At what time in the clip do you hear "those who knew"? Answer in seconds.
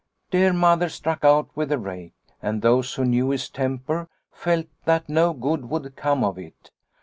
2.63-3.29